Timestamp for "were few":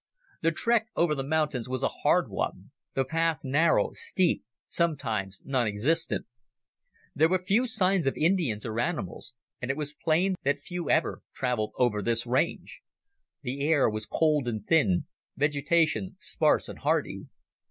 7.29-7.67